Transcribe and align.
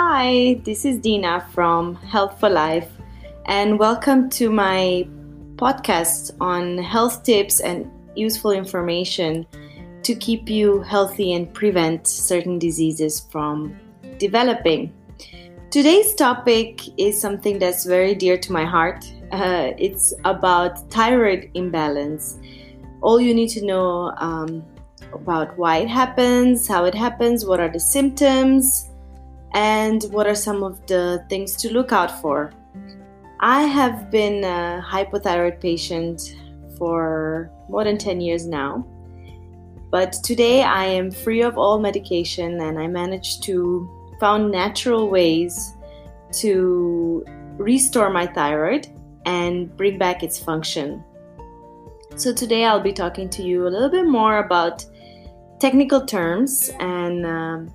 Hi, 0.00 0.60
this 0.62 0.84
is 0.84 1.00
Dina 1.00 1.44
from 1.52 1.96
Health 1.96 2.38
for 2.38 2.48
Life, 2.48 2.88
and 3.46 3.80
welcome 3.80 4.30
to 4.30 4.48
my 4.48 5.08
podcast 5.56 6.30
on 6.40 6.78
health 6.78 7.24
tips 7.24 7.58
and 7.58 7.90
useful 8.14 8.52
information 8.52 9.44
to 10.04 10.14
keep 10.14 10.48
you 10.48 10.82
healthy 10.82 11.32
and 11.32 11.52
prevent 11.52 12.06
certain 12.06 12.60
diseases 12.60 13.26
from 13.32 13.76
developing. 14.18 14.94
Today's 15.72 16.14
topic 16.14 16.80
is 16.96 17.20
something 17.20 17.58
that's 17.58 17.84
very 17.84 18.14
dear 18.14 18.38
to 18.38 18.52
my 18.52 18.64
heart. 18.64 19.04
Uh, 19.32 19.72
it's 19.78 20.14
about 20.24 20.78
thyroid 20.92 21.50
imbalance. 21.54 22.38
All 23.00 23.20
you 23.20 23.34
need 23.34 23.48
to 23.48 23.66
know 23.66 24.14
um, 24.18 24.64
about 25.12 25.58
why 25.58 25.78
it 25.78 25.88
happens, 25.88 26.68
how 26.68 26.84
it 26.84 26.94
happens, 26.94 27.44
what 27.44 27.58
are 27.58 27.68
the 27.68 27.80
symptoms, 27.80 28.87
and 29.52 30.04
what 30.10 30.26
are 30.26 30.34
some 30.34 30.62
of 30.62 30.86
the 30.86 31.24
things 31.28 31.56
to 31.56 31.72
look 31.72 31.92
out 31.92 32.20
for. 32.20 32.52
I 33.40 33.62
have 33.62 34.10
been 34.10 34.44
a 34.44 34.82
hypothyroid 34.84 35.60
patient 35.60 36.34
for 36.76 37.50
more 37.68 37.84
than 37.84 37.98
10 37.98 38.20
years 38.20 38.46
now. 38.46 38.86
But 39.90 40.12
today 40.12 40.62
I 40.62 40.84
am 40.84 41.10
free 41.10 41.42
of 41.42 41.56
all 41.56 41.78
medication 41.78 42.60
and 42.60 42.78
I 42.78 42.86
managed 42.88 43.42
to 43.44 43.88
found 44.20 44.50
natural 44.50 45.08
ways 45.08 45.74
to 46.32 47.24
restore 47.56 48.10
my 48.10 48.26
thyroid 48.26 48.88
and 49.24 49.74
bring 49.76 49.98
back 49.98 50.22
its 50.22 50.38
function. 50.38 51.04
So 52.16 52.34
today 52.34 52.64
I'll 52.64 52.80
be 52.80 52.92
talking 52.92 53.28
to 53.30 53.42
you 53.42 53.66
a 53.66 53.70
little 53.70 53.88
bit 53.88 54.06
more 54.06 54.38
about 54.38 54.84
technical 55.60 56.04
terms 56.04 56.70
and 56.80 57.24
um, 57.24 57.72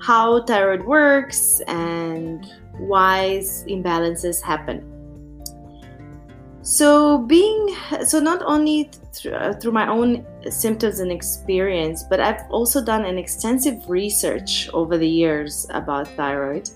how 0.00 0.44
thyroid 0.44 0.84
works 0.84 1.60
and 1.66 2.52
why 2.78 3.40
imbalances 3.68 4.42
happen. 4.42 4.92
So 6.62 7.18
being 7.18 7.76
so 8.04 8.18
not 8.18 8.42
only 8.44 8.90
through, 9.12 9.34
uh, 9.34 9.52
through 9.54 9.72
my 9.72 9.88
own 9.88 10.26
symptoms 10.50 10.98
and 10.98 11.12
experience, 11.12 12.04
but 12.10 12.18
I've 12.18 12.42
also 12.50 12.84
done 12.84 13.04
an 13.04 13.18
extensive 13.18 13.88
research 13.88 14.68
over 14.72 14.98
the 14.98 15.08
years 15.08 15.66
about 15.70 16.08
thyroid. 16.08 16.68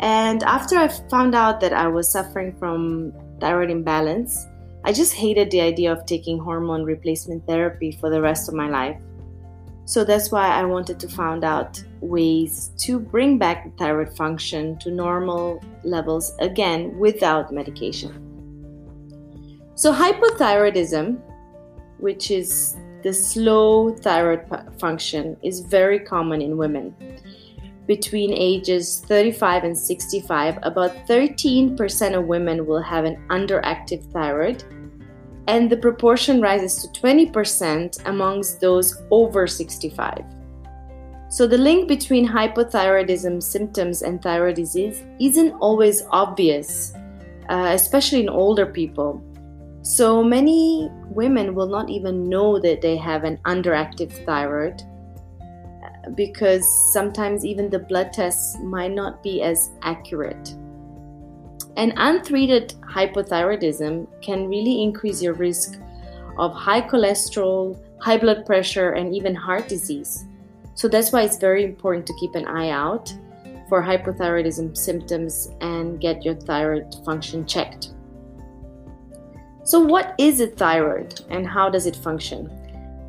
And 0.00 0.42
after 0.42 0.76
I 0.76 0.88
found 0.88 1.34
out 1.34 1.60
that 1.60 1.72
I 1.72 1.86
was 1.86 2.08
suffering 2.08 2.54
from 2.58 3.12
thyroid 3.40 3.70
imbalance, 3.70 4.46
I 4.84 4.92
just 4.92 5.14
hated 5.14 5.50
the 5.50 5.60
idea 5.60 5.92
of 5.92 6.04
taking 6.06 6.38
hormone 6.38 6.84
replacement 6.84 7.46
therapy 7.46 7.92
for 7.92 8.10
the 8.10 8.20
rest 8.20 8.48
of 8.48 8.54
my 8.54 8.68
life. 8.68 9.00
So 9.92 10.04
that's 10.04 10.32
why 10.32 10.48
I 10.48 10.64
wanted 10.64 10.98
to 11.00 11.06
find 11.06 11.44
out 11.44 11.84
ways 12.00 12.70
to 12.78 12.98
bring 12.98 13.36
back 13.36 13.64
the 13.64 13.70
thyroid 13.72 14.16
function 14.16 14.78
to 14.78 14.90
normal 14.90 15.62
levels 15.84 16.34
again 16.40 16.98
without 16.98 17.52
medication. 17.52 18.10
So, 19.74 19.92
hypothyroidism, 19.92 21.20
which 21.98 22.30
is 22.30 22.74
the 23.02 23.12
slow 23.12 23.94
thyroid 23.94 24.46
function, 24.80 25.36
is 25.42 25.60
very 25.60 25.98
common 25.98 26.40
in 26.40 26.56
women. 26.56 26.96
Between 27.86 28.32
ages 28.32 29.04
35 29.06 29.64
and 29.64 29.76
65, 29.76 30.58
about 30.62 31.06
13% 31.06 32.16
of 32.18 32.24
women 32.24 32.64
will 32.64 32.80
have 32.80 33.04
an 33.04 33.22
underactive 33.28 34.10
thyroid, 34.10 34.64
and 35.48 35.70
the 35.70 35.76
proportion 35.76 36.40
rises 36.40 36.76
to 36.76 37.00
20% 37.00 38.06
amongst 38.06 38.60
those 38.60 39.02
over 39.10 39.46
65. 39.46 40.24
So, 41.28 41.46
the 41.46 41.58
link 41.58 41.88
between 41.88 42.28
hypothyroidism 42.28 43.42
symptoms 43.42 44.02
and 44.02 44.20
thyroid 44.20 44.56
disease 44.56 45.02
isn't 45.18 45.52
always 45.60 46.02
obvious, 46.10 46.92
uh, 47.48 47.70
especially 47.72 48.20
in 48.20 48.28
older 48.28 48.66
people. 48.66 49.22
So 49.84 50.22
many 50.22 50.88
women 51.06 51.56
will 51.56 51.66
not 51.66 51.90
even 51.90 52.28
know 52.28 52.60
that 52.60 52.82
they 52.82 52.96
have 52.98 53.24
an 53.24 53.38
underactive 53.44 54.12
thyroid 54.24 54.80
uh, 55.40 56.10
because 56.14 56.64
sometimes 56.92 57.44
even 57.44 57.68
the 57.68 57.80
blood 57.80 58.12
tests 58.12 58.56
might 58.60 58.92
not 58.92 59.24
be 59.24 59.42
as 59.42 59.72
accurate. 59.82 60.54
And 61.76 61.92
untreated 61.96 62.74
hypothyroidism 62.82 64.06
can 64.22 64.48
really 64.48 64.82
increase 64.82 65.22
your 65.22 65.34
risk 65.34 65.78
of 66.38 66.52
high 66.54 66.82
cholesterol, 66.82 67.78
high 68.00 68.18
blood 68.18 68.44
pressure, 68.44 68.92
and 68.92 69.14
even 69.14 69.34
heart 69.34 69.68
disease. 69.68 70.24
So 70.74 70.88
that's 70.88 71.12
why 71.12 71.22
it's 71.22 71.38
very 71.38 71.64
important 71.64 72.06
to 72.06 72.14
keep 72.18 72.34
an 72.34 72.46
eye 72.46 72.70
out 72.70 73.12
for 73.68 73.82
hypothyroidism 73.82 74.76
symptoms 74.76 75.48
and 75.60 76.00
get 76.00 76.24
your 76.24 76.34
thyroid 76.34 76.94
function 77.04 77.46
checked. 77.46 77.90
So, 79.64 79.80
what 79.80 80.14
is 80.18 80.40
a 80.40 80.48
thyroid 80.48 81.20
and 81.30 81.46
how 81.46 81.70
does 81.70 81.86
it 81.86 81.96
function? 81.96 82.50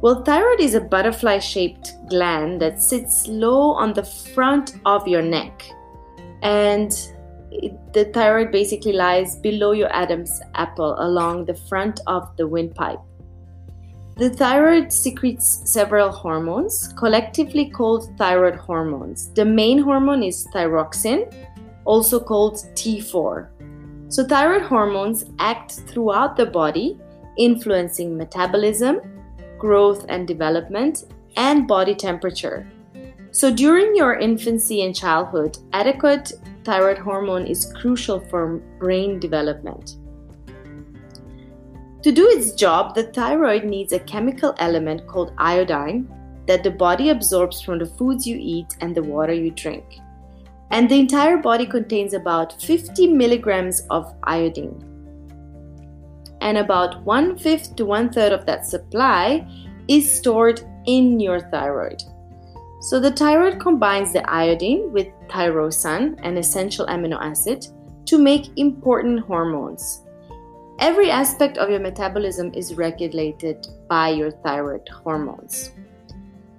Well, 0.02 0.24
thyroid 0.24 0.60
is 0.60 0.76
a 0.76 0.82
butterfly 0.82 1.40
shaped 1.40 1.94
gland 2.10 2.62
that 2.62 2.82
sits 2.82 3.28
low 3.28 3.72
on 3.72 3.94
the 3.94 4.04
front 4.04 4.76
of 4.86 5.08
your 5.08 5.22
neck. 5.22 5.64
And 6.42 6.92
the 7.94 8.06
thyroid 8.14 8.52
basically 8.52 8.94
lies 8.94 9.36
below 9.38 9.72
your 9.72 9.94
Adam's 9.94 10.42
apple 10.56 10.96
along 11.00 11.46
the 11.46 11.56
front 11.56 12.00
of 12.08 12.36
the 12.38 12.48
windpipe. 12.48 13.00
The 14.16 14.30
thyroid 14.30 14.94
secretes 14.94 15.62
several 15.66 16.12
hormones, 16.12 16.94
collectively 16.98 17.70
called 17.70 18.16
thyroid 18.18 18.56
hormones. 18.56 19.34
The 19.34 19.46
main 19.46 19.80
hormone 19.80 20.22
is 20.22 20.48
thyroxine, 20.54 21.34
also 21.86 22.20
called 22.20 22.58
T4. 22.76 23.48
So, 24.10 24.24
thyroid 24.24 24.62
hormones 24.62 25.26
act 25.40 25.72
throughout 25.88 26.38
the 26.38 26.46
body, 26.46 27.00
influencing 27.38 28.16
metabolism, 28.16 29.02
growth 29.58 30.06
and 30.10 30.28
development, 30.28 31.06
and 31.36 31.68
body 31.68 31.96
temperature. 31.96 32.68
So, 33.32 33.52
during 33.52 33.96
your 33.96 34.14
infancy 34.14 34.84
and 34.84 34.96
childhood, 34.96 35.58
adequate 35.74 36.34
thyroid 36.64 36.98
hormone 36.98 37.46
is 37.46 37.72
crucial 37.76 38.20
for 38.20 38.58
brain 38.80 39.20
development. 39.20 39.98
To 42.04 42.12
do 42.12 42.28
its 42.30 42.54
job, 42.54 42.96
the 42.96 43.04
thyroid 43.04 43.64
needs 43.64 43.94
a 43.94 44.00
chemical 44.00 44.56
element 44.60 45.08
called 45.08 45.34
iodine 45.38 46.08
that 46.48 46.64
the 46.64 46.72
body 46.72 47.10
absorbs 47.10 47.62
from 47.62 47.80
the 47.80 47.86
foods 47.86 48.28
you 48.28 48.38
eat 48.40 48.76
and 48.82 48.94
the 48.94 49.04
water 49.04 49.34
you 49.34 49.52
drink 49.52 49.86
and 50.74 50.90
the 50.90 51.00
entire 51.00 51.38
body 51.38 51.68
contains 51.68 52.16
about 52.16 52.60
50 52.60 53.06
milligrams 53.06 53.84
of 53.92 54.12
iodine. 54.24 54.84
And 56.42 56.58
about 56.58 57.04
one 57.04 57.38
fifth 57.38 57.76
to 57.76 57.86
one 57.86 58.12
third 58.12 58.32
of 58.32 58.48
that 58.48 58.66
supply 58.66 59.48
is 59.88 60.12
stored 60.12 60.62
in 60.88 61.20
your 61.20 61.42
thyroid. 61.52 62.02
So 62.84 63.00
the 63.00 63.12
thyroid 63.12 63.60
combines 63.62 64.12
the 64.12 64.30
iodine 64.30 64.92
with 64.92 65.08
tyrosine, 65.30 66.20
an 66.22 66.36
essential 66.36 66.86
amino 66.88 67.18
acid, 67.22 67.66
to 68.08 68.18
make 68.18 68.50
important 68.58 69.22
hormones. 69.22 70.02
Every 70.80 71.10
aspect 71.10 71.58
of 71.58 71.70
your 71.70 71.80
metabolism 71.80 72.52
is 72.54 72.76
regulated 72.76 73.66
by 73.88 74.10
your 74.10 74.32
thyroid 74.32 74.86
hormones. 74.90 75.72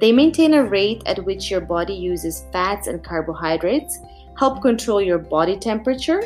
They 0.00 0.10
maintain 0.10 0.54
a 0.54 0.64
rate 0.64 1.02
at 1.04 1.22
which 1.26 1.50
your 1.50 1.60
body 1.60 1.92
uses 1.92 2.46
fats 2.50 2.86
and 2.86 3.04
carbohydrates, 3.04 3.98
help 4.38 4.62
control 4.62 5.00
your 5.00 5.18
body 5.18 5.56
temperature, 5.56 6.22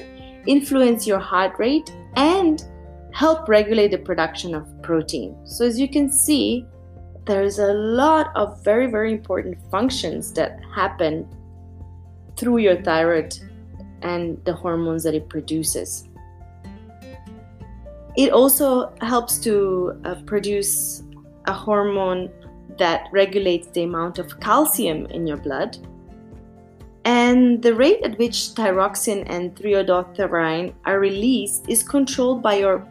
influence 0.46 1.06
your 1.06 1.18
heart 1.18 1.58
rate, 1.58 1.92
and 2.16 2.64
help 3.12 3.48
regulate 3.48 3.90
the 3.90 3.98
production 3.98 4.54
of 4.54 4.66
protein. 4.82 5.36
So, 5.44 5.66
as 5.66 5.78
you 5.78 5.88
can 5.88 6.10
see, 6.10 6.66
there's 7.26 7.58
a 7.58 7.72
lot 7.72 8.34
of 8.34 8.62
very, 8.64 8.86
very 8.86 9.12
important 9.12 9.58
functions 9.70 10.32
that 10.32 10.58
happen 10.74 11.28
through 12.36 12.58
your 12.58 12.82
thyroid 12.82 13.38
and 14.02 14.42
the 14.44 14.52
hormones 14.52 15.02
that 15.04 15.14
it 15.14 15.28
produces. 15.28 16.08
It 18.16 18.32
also 18.32 18.92
helps 19.00 19.38
to 19.40 20.00
uh, 20.04 20.14
produce 20.26 21.02
a 21.46 21.52
hormone 21.52 22.30
that 22.78 23.08
regulates 23.12 23.68
the 23.68 23.82
amount 23.82 24.18
of 24.18 24.40
calcium 24.40 25.06
in 25.06 25.26
your 25.26 25.36
blood. 25.36 25.76
And 27.30 27.62
the 27.62 27.76
rate 27.76 28.02
at 28.02 28.18
which 28.18 28.56
thyroxine 28.56 29.22
and 29.28 29.54
triiodothyronine 29.54 30.74
are 30.84 30.98
released 30.98 31.68
is 31.68 31.84
controlled 31.84 32.42
by 32.42 32.54
your 32.54 32.84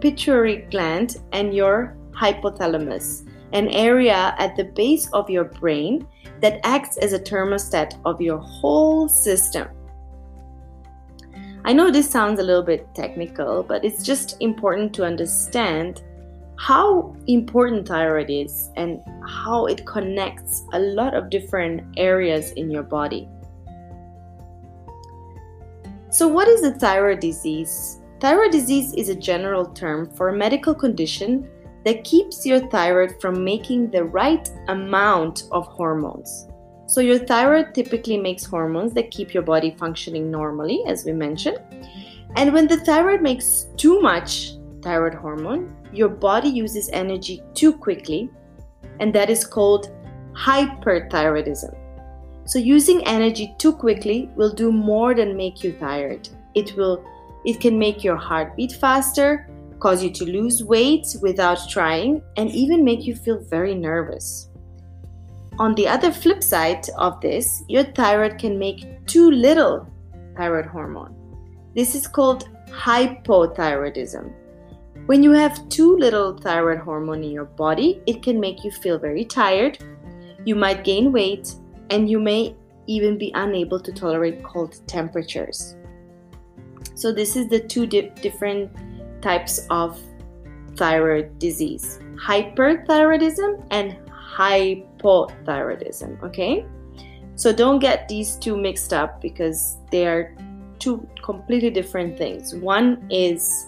pituitary 0.00 0.64
gland 0.70 1.18
and 1.32 1.52
your 1.52 1.94
hypothalamus, 2.12 3.28
an 3.52 3.68
area 3.68 4.34
at 4.38 4.56
the 4.56 4.64
base 4.64 5.10
of 5.12 5.28
your 5.28 5.44
brain 5.44 6.08
that 6.40 6.60
acts 6.64 6.96
as 6.96 7.12
a 7.12 7.18
thermostat 7.18 8.00
of 8.06 8.18
your 8.22 8.38
whole 8.38 9.10
system. 9.10 9.68
I 11.66 11.74
know 11.74 11.90
this 11.90 12.08
sounds 12.08 12.40
a 12.40 12.42
little 12.42 12.62
bit 12.62 12.94
technical, 12.94 13.62
but 13.62 13.84
it's 13.84 14.02
just 14.02 14.38
important 14.40 14.94
to 14.94 15.04
understand 15.04 16.02
how 16.56 17.14
important 17.26 17.88
thyroid 17.88 18.30
is 18.30 18.70
and 18.76 19.02
how 19.28 19.66
it 19.66 19.84
connects 19.84 20.62
a 20.72 20.78
lot 20.78 21.12
of 21.12 21.28
different 21.28 21.82
areas 21.98 22.52
in 22.52 22.70
your 22.70 22.84
body. 22.84 23.28
So, 26.12 26.28
what 26.28 26.46
is 26.46 26.62
a 26.62 26.72
thyroid 26.72 27.20
disease? 27.20 28.02
Thyroid 28.20 28.52
disease 28.52 28.92
is 28.92 29.08
a 29.08 29.14
general 29.14 29.64
term 29.64 30.10
for 30.14 30.28
a 30.28 30.36
medical 30.36 30.74
condition 30.74 31.48
that 31.86 32.04
keeps 32.04 32.44
your 32.44 32.68
thyroid 32.68 33.18
from 33.18 33.42
making 33.42 33.90
the 33.90 34.04
right 34.04 34.46
amount 34.68 35.44
of 35.52 35.66
hormones. 35.68 36.48
So, 36.86 37.00
your 37.00 37.18
thyroid 37.18 37.74
typically 37.74 38.18
makes 38.18 38.44
hormones 38.44 38.92
that 38.92 39.10
keep 39.10 39.32
your 39.32 39.42
body 39.42 39.74
functioning 39.78 40.30
normally, 40.30 40.84
as 40.86 41.06
we 41.06 41.12
mentioned. 41.12 41.60
And 42.36 42.52
when 42.52 42.68
the 42.68 42.80
thyroid 42.80 43.22
makes 43.22 43.68
too 43.78 43.98
much 44.02 44.58
thyroid 44.82 45.14
hormone, 45.14 45.74
your 45.94 46.10
body 46.10 46.50
uses 46.50 46.90
energy 46.92 47.42
too 47.54 47.72
quickly, 47.72 48.28
and 49.00 49.14
that 49.14 49.30
is 49.30 49.46
called 49.46 49.90
hyperthyroidism. 50.34 51.74
So, 52.44 52.58
using 52.58 53.06
energy 53.06 53.54
too 53.58 53.72
quickly 53.72 54.30
will 54.36 54.52
do 54.52 54.72
more 54.72 55.14
than 55.14 55.36
make 55.36 55.62
you 55.62 55.72
tired. 55.72 56.28
It 56.54 56.76
will 56.76 57.04
it 57.44 57.60
can 57.60 57.78
make 57.78 58.04
your 58.04 58.16
heart 58.16 58.56
beat 58.56 58.72
faster, 58.72 59.48
cause 59.80 60.02
you 60.02 60.10
to 60.10 60.24
lose 60.24 60.62
weight 60.62 61.06
without 61.20 61.68
trying, 61.68 62.22
and 62.36 62.50
even 62.50 62.84
make 62.84 63.04
you 63.04 63.16
feel 63.16 63.38
very 63.38 63.74
nervous. 63.74 64.48
On 65.58 65.74
the 65.74 65.88
other 65.88 66.12
flip 66.12 66.42
side 66.42 66.86
of 66.98 67.20
this, 67.20 67.62
your 67.68 67.84
thyroid 67.84 68.38
can 68.38 68.58
make 68.58 69.06
too 69.06 69.30
little 69.30 69.86
thyroid 70.36 70.66
hormone. 70.66 71.14
This 71.74 71.94
is 71.94 72.06
called 72.06 72.48
hypothyroidism. 72.68 74.32
When 75.06 75.22
you 75.22 75.32
have 75.32 75.68
too 75.68 75.96
little 75.96 76.38
thyroid 76.38 76.78
hormone 76.78 77.24
in 77.24 77.32
your 77.32 77.44
body, 77.44 78.00
it 78.06 78.22
can 78.22 78.38
make 78.38 78.64
you 78.64 78.70
feel 78.70 78.98
very 78.98 79.24
tired. 79.24 79.78
You 80.44 80.54
might 80.54 80.84
gain 80.84 81.12
weight 81.12 81.54
and 81.90 82.08
you 82.08 82.18
may 82.18 82.54
even 82.86 83.18
be 83.18 83.30
unable 83.34 83.80
to 83.80 83.92
tolerate 83.92 84.42
cold 84.42 84.80
temperatures. 84.86 85.76
So, 86.94 87.12
this 87.12 87.36
is 87.36 87.48
the 87.48 87.60
two 87.60 87.86
di- 87.86 88.10
different 88.20 88.70
types 89.22 89.66
of 89.70 90.00
thyroid 90.76 91.38
disease 91.38 92.00
hyperthyroidism 92.16 93.66
and 93.70 93.96
hypothyroidism. 94.36 96.22
Okay, 96.22 96.64
so 97.34 97.52
don't 97.52 97.78
get 97.78 98.08
these 98.08 98.36
two 98.36 98.56
mixed 98.56 98.92
up 98.92 99.20
because 99.20 99.76
they 99.90 100.06
are 100.06 100.36
two 100.78 101.06
completely 101.22 101.70
different 101.70 102.16
things. 102.16 102.54
One 102.54 103.06
is 103.10 103.66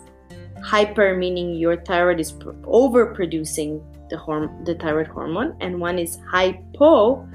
hyper, 0.62 1.16
meaning 1.16 1.54
your 1.54 1.76
thyroid 1.76 2.20
is 2.20 2.32
overproducing 2.32 3.82
the, 4.10 4.16
horm- 4.16 4.64
the 4.64 4.74
thyroid 4.74 5.08
hormone, 5.08 5.56
and 5.60 5.80
one 5.80 5.98
is 5.98 6.18
hypo, 6.28 7.26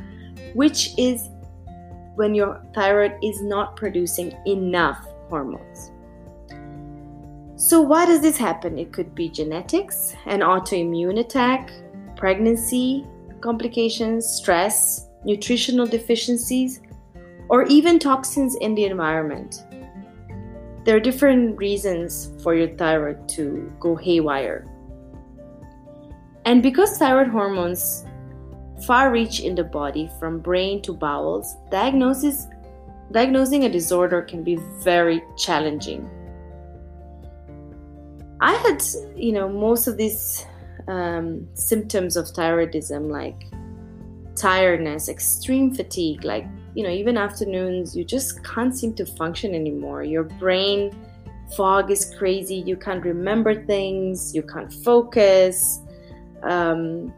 which 0.53 0.97
is 0.97 1.29
when 2.15 2.35
your 2.35 2.61
thyroid 2.73 3.13
is 3.23 3.41
not 3.41 3.75
producing 3.75 4.33
enough 4.45 5.07
hormones. 5.29 5.91
So, 7.55 7.81
why 7.81 8.05
does 8.05 8.21
this 8.21 8.37
happen? 8.37 8.77
It 8.77 8.93
could 8.93 9.13
be 9.13 9.29
genetics, 9.29 10.15
an 10.25 10.39
autoimmune 10.39 11.19
attack, 11.19 11.71
pregnancy 12.15 13.05
complications, 13.41 14.25
stress, 14.25 15.07
nutritional 15.23 15.85
deficiencies, 15.85 16.81
or 17.49 17.63
even 17.63 17.99
toxins 17.99 18.55
in 18.55 18.75
the 18.75 18.85
environment. 18.85 19.63
There 20.85 20.95
are 20.95 20.99
different 20.99 21.57
reasons 21.57 22.31
for 22.41 22.55
your 22.55 22.69
thyroid 22.75 23.27
to 23.29 23.71
go 23.79 23.95
haywire. 23.95 24.67
And 26.45 26.63
because 26.63 26.97
thyroid 26.97 27.27
hormones 27.27 28.05
far 28.85 29.11
reach 29.11 29.39
in 29.39 29.55
the 29.55 29.63
body 29.63 30.09
from 30.19 30.39
brain 30.39 30.81
to 30.83 30.93
bowels, 30.93 31.55
diagnosis, 31.69 32.47
diagnosing 33.11 33.65
a 33.65 33.69
disorder 33.69 34.21
can 34.21 34.43
be 34.43 34.57
very 34.83 35.23
challenging. 35.37 36.09
I 38.41 38.53
had, 38.53 38.81
you 39.15 39.33
know, 39.33 39.49
most 39.49 39.87
of 39.87 39.97
these 39.97 40.45
um, 40.87 41.47
symptoms 41.55 42.15
of 42.15 42.25
thyroidism 42.27 43.09
like 43.09 43.45
tiredness, 44.35 45.09
extreme 45.09 45.73
fatigue, 45.73 46.23
like, 46.23 46.47
you 46.73 46.83
know, 46.83 46.89
even 46.89 47.17
afternoons, 47.17 47.95
you 47.95 48.05
just 48.05 48.43
can't 48.43 48.75
seem 48.75 48.93
to 48.95 49.05
function 49.05 49.53
anymore. 49.53 50.03
Your 50.03 50.23
brain 50.23 50.95
fog 51.55 51.91
is 51.91 52.13
crazy. 52.17 52.55
You 52.55 52.77
can't 52.77 53.03
remember 53.03 53.65
things, 53.65 54.33
you 54.33 54.43
can't 54.43 54.71
focus. 54.71 55.79
Um, 56.43 57.13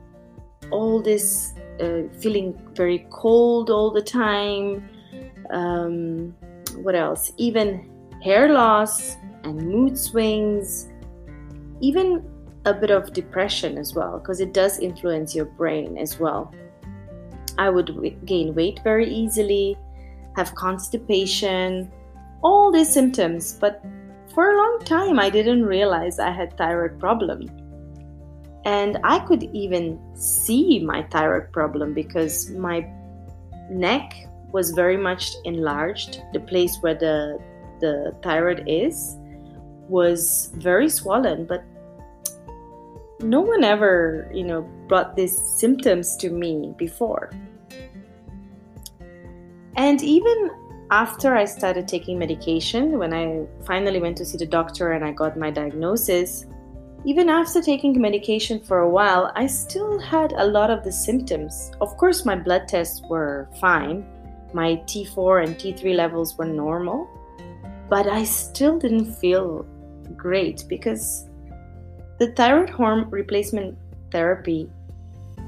all 0.71 1.01
this 1.01 1.53
uh, 1.79 2.03
feeling 2.19 2.59
very 2.73 3.05
cold 3.09 3.69
all 3.69 3.91
the 3.91 4.01
time. 4.01 4.89
Um, 5.49 6.35
what 6.75 6.95
else? 6.95 7.31
Even 7.37 7.89
hair 8.23 8.53
loss 8.53 9.17
and 9.43 9.61
mood 9.61 9.97
swings, 9.97 10.89
even 11.81 12.23
a 12.65 12.73
bit 12.73 12.91
of 12.91 13.13
depression 13.13 13.77
as 13.77 13.93
well, 13.95 14.19
because 14.19 14.39
it 14.39 14.53
does 14.53 14.79
influence 14.79 15.35
your 15.35 15.45
brain 15.45 15.97
as 15.97 16.19
well. 16.19 16.53
I 17.57 17.69
would 17.69 17.87
w- 17.87 18.15
gain 18.25 18.53
weight 18.53 18.79
very 18.83 19.11
easily, 19.11 19.77
have 20.35 20.53
constipation, 20.55 21.91
all 22.43 22.71
these 22.71 22.89
symptoms, 22.89 23.57
but 23.59 23.83
for 24.33 24.51
a 24.51 24.57
long 24.57 24.79
time 24.85 25.19
I 25.19 25.29
didn't 25.29 25.65
realize 25.65 26.19
I 26.19 26.31
had 26.31 26.55
thyroid 26.57 26.99
problem. 26.99 27.49
And 28.65 28.99
I 29.03 29.19
could 29.19 29.43
even 29.53 29.99
see 30.15 30.79
my 30.79 31.03
thyroid 31.03 31.51
problem 31.51 31.93
because 31.93 32.51
my 32.51 32.87
neck 33.69 34.13
was 34.51 34.71
very 34.71 34.97
much 34.97 35.31
enlarged. 35.45 36.21
The 36.33 36.39
place 36.39 36.77
where 36.81 36.95
the 36.95 37.39
the 37.79 38.15
thyroid 38.21 38.63
is 38.67 39.17
was 39.89 40.51
very 40.55 40.87
swollen, 40.87 41.45
but 41.45 41.63
no 43.19 43.41
one 43.41 43.63
ever, 43.63 44.29
you 44.33 44.43
know, 44.43 44.61
brought 44.87 45.15
these 45.15 45.35
symptoms 45.35 46.15
to 46.17 46.29
me 46.29 46.73
before. 46.77 47.31
And 49.75 50.01
even 50.03 50.51
after 50.91 51.35
I 51.35 51.45
started 51.45 51.87
taking 51.87 52.19
medication, 52.19 52.99
when 52.99 53.13
I 53.13 53.45
finally 53.65 53.99
went 53.99 54.17
to 54.17 54.25
see 54.25 54.37
the 54.37 54.45
doctor 54.45 54.91
and 54.91 55.03
I 55.03 55.11
got 55.11 55.37
my 55.37 55.49
diagnosis, 55.49 56.45
even 57.03 57.29
after 57.29 57.61
taking 57.61 57.99
medication 57.99 58.59
for 58.59 58.79
a 58.79 58.89
while, 58.89 59.31
I 59.35 59.47
still 59.47 59.99
had 59.99 60.33
a 60.33 60.45
lot 60.45 60.69
of 60.69 60.83
the 60.83 60.91
symptoms. 60.91 61.71
Of 61.81 61.97
course, 61.97 62.25
my 62.25 62.35
blood 62.35 62.67
tests 62.67 63.01
were 63.09 63.49
fine, 63.59 64.05
my 64.53 64.75
T4 64.85 65.45
and 65.45 65.55
T3 65.55 65.95
levels 65.95 66.37
were 66.37 66.45
normal, 66.45 67.09
but 67.89 68.07
I 68.07 68.23
still 68.23 68.77
didn't 68.77 69.13
feel 69.15 69.65
great 70.15 70.65
because 70.67 71.27
the 72.19 72.31
thyroid 72.33 72.69
hormone 72.69 73.09
replacement 73.09 73.77
therapy 74.11 74.69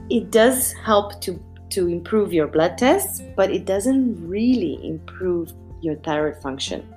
it 0.09 0.31
does 0.31 0.73
help 0.73 1.21
to 1.21 1.39
to 1.69 1.87
improve 1.87 2.31
your 2.31 2.47
blood 2.47 2.77
tests, 2.77 3.21
but 3.35 3.49
it 3.49 3.65
doesn't 3.65 4.27
really 4.27 4.79
improve 4.87 5.53
your 5.81 5.95
thyroid 5.97 6.39
function. 6.41 6.87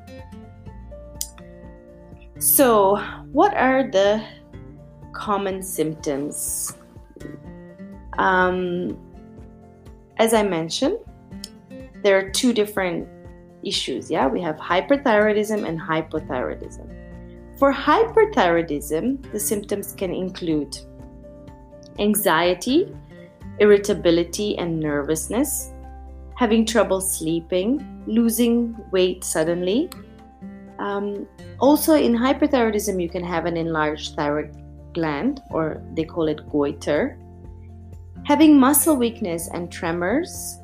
So, 2.38 2.97
what 3.33 3.55
are 3.57 3.90
the 3.90 4.23
common 5.12 5.62
symptoms? 5.62 6.76
Um, 8.19 8.99
as 10.19 10.35
I 10.35 10.43
mentioned, 10.43 10.99
there 12.02 12.19
are 12.19 12.31
two 12.31 12.52
different 12.52 13.09
issues. 13.64 14.11
Yeah, 14.11 14.26
we 14.26 14.43
have 14.43 14.57
hyperthyroidism 14.57 15.66
and 15.66 15.81
hypothyroidism. 15.81 16.87
For 17.59 17.73
hyperthyroidism, 17.73 19.33
the 19.33 19.40
symptoms 19.40 19.95
can 19.95 20.12
include 20.12 20.76
anxiety, 21.99 22.95
irritability, 23.61 24.59
and 24.59 24.78
nervousness, 24.78 25.73
having 26.37 26.66
trouble 26.66 27.00
sleeping, 27.00 28.05
losing 28.07 28.76
weight 28.93 29.25
suddenly. 29.25 29.88
Um, 30.87 31.26
also, 31.59 31.95
in 31.95 32.12
hyperthyroidism, 32.14 33.02
you 33.02 33.09
can 33.09 33.25
have 33.25 33.45
an 33.45 33.57
enlarged 33.57 34.14
thyroid 34.14 34.55
gland, 34.95 35.43
or 35.50 35.83
they 35.95 36.05
call 36.05 36.28
it 36.28 36.49
goiter, 36.49 37.19
having 38.25 38.61
muscle 38.61 38.97
weakness 38.97 39.49
and 39.52 39.71
tremors, 39.71 40.61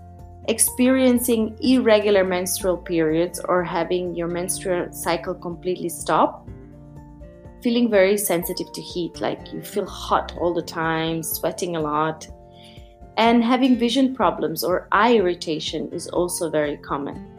experiencing 0.47 1.57
irregular 1.61 2.23
menstrual 2.23 2.76
periods, 2.76 3.41
or 3.49 3.64
having 3.64 4.14
your 4.14 4.29
menstrual 4.29 4.93
cycle 4.93 5.35
completely 5.35 5.88
stop 5.88 6.49
feeling 7.62 7.88
very 7.88 8.17
sensitive 8.19 8.73
to 8.73 8.81
heat, 8.81 9.21
like 9.21 9.52
you 9.52 9.62
feel 9.62 9.87
hot 9.87 10.37
all 10.38 10.52
the 10.52 10.62
time, 10.62 11.23
sweating 11.23 11.76
a 11.76 11.81
lot. 11.81 12.26
And 13.17 13.45
having 13.45 13.76
vision 13.76 14.14
problems 14.14 14.64
or 14.64 14.88
eye 14.91 15.17
irritation 15.17 15.88
is 15.93 16.09
also 16.09 16.50
very 16.50 16.76
common. 16.79 17.31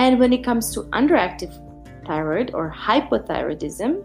And 0.00 0.18
when 0.18 0.32
it 0.32 0.42
comes 0.42 0.72
to 0.72 0.84
underactive 0.94 1.52
thyroid 2.06 2.52
or 2.54 2.74
hypothyroidism, 2.74 4.02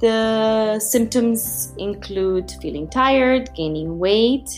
the 0.00 0.78
symptoms 0.80 1.72
include 1.78 2.50
feeling 2.60 2.90
tired, 2.90 3.48
gaining 3.54 3.98
weight, 3.98 4.50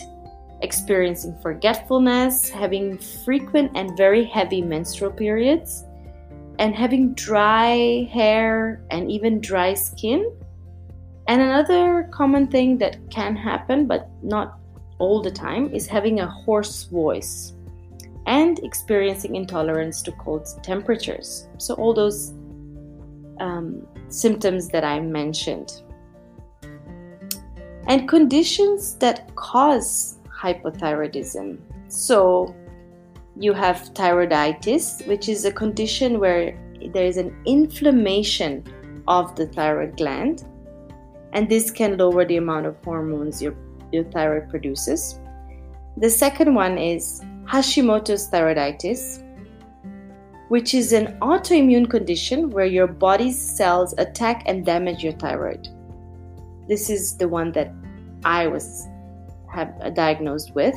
experiencing 0.61 1.37
forgetfulness, 1.41 2.49
having 2.49 2.97
frequent 3.23 3.71
and 3.75 3.95
very 3.95 4.25
heavy 4.25 4.61
menstrual 4.61 5.11
periods, 5.11 5.85
and 6.59 6.75
having 6.75 7.13
dry 7.13 8.05
hair 8.11 8.83
and 8.91 9.09
even 9.09 9.39
dry 9.39 9.73
skin. 9.73 10.29
And 11.29 11.41
another 11.41 12.09
common 12.11 12.47
thing 12.47 12.77
that 12.79 12.97
can 13.09 13.37
happen, 13.37 13.87
but 13.87 14.09
not 14.21 14.59
all 14.99 15.21
the 15.21 15.31
time, 15.31 15.73
is 15.73 15.87
having 15.87 16.19
a 16.19 16.27
hoarse 16.27 16.83
voice 16.83 17.54
and 18.25 18.59
experiencing 18.59 19.35
intolerance 19.35 20.01
to 20.03 20.11
cold 20.13 20.47
temperatures. 20.63 21.47
So, 21.57 21.75
all 21.75 21.93
those 21.93 22.33
um, 23.39 23.87
symptoms 24.09 24.69
that 24.69 24.83
I 24.83 24.99
mentioned. 24.99 25.81
And 27.87 28.09
conditions 28.09 28.95
that 28.97 29.33
cause 29.35 30.17
hypothyroidism. 30.27 31.59
So, 31.87 32.55
you 33.37 33.53
have 33.53 33.93
thyroiditis, 33.93 35.05
which 35.07 35.29
is 35.29 35.45
a 35.45 35.51
condition 35.51 36.19
where 36.19 36.57
there 36.93 37.05
is 37.05 37.17
an 37.17 37.35
inflammation 37.45 38.63
of 39.07 39.35
the 39.35 39.47
thyroid 39.47 39.97
gland, 39.97 40.45
and 41.33 41.49
this 41.49 41.69
can 41.69 41.97
lower 41.97 42.25
the 42.25 42.37
amount 42.37 42.65
of 42.65 42.77
hormones 42.83 43.41
your, 43.41 43.55
your 43.91 44.05
thyroid 44.05 44.49
produces. 44.49 45.19
The 45.97 46.09
second 46.09 46.55
one 46.55 46.77
is 46.77 47.21
Hashimoto's 47.45 48.29
thyroiditis, 48.29 49.21
which 50.49 50.73
is 50.73 50.93
an 50.93 51.17
autoimmune 51.19 51.89
condition 51.89 52.49
where 52.49 52.65
your 52.65 52.87
body's 52.87 53.39
cells 53.39 53.93
attack 53.97 54.43
and 54.47 54.65
damage 54.65 55.03
your 55.03 55.13
thyroid. 55.13 55.67
This 56.67 56.89
is 56.89 57.17
the 57.17 57.27
one 57.27 57.51
that 57.51 57.71
I 58.23 58.47
was 58.47 58.87
uh, 59.55 59.65
diagnosed 59.91 60.55
with, 60.55 60.75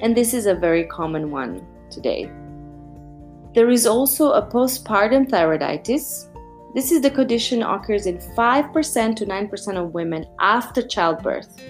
and 0.00 0.16
this 0.16 0.34
is 0.34 0.46
a 0.46 0.54
very 0.54 0.84
common 0.84 1.30
one 1.30 1.66
today. 1.90 2.30
There 3.54 3.70
is 3.70 3.86
also 3.86 4.32
a 4.32 4.46
postpartum 4.46 5.28
thyroiditis. 5.28 6.28
This 6.74 6.90
is 6.90 7.02
the 7.02 7.10
condition 7.10 7.62
occurs 7.62 8.06
in 8.06 8.18
5% 8.18 9.16
to 9.16 9.26
9% 9.26 9.76
of 9.76 9.94
women 9.94 10.26
after 10.40 10.82
childbirth. 10.82 11.60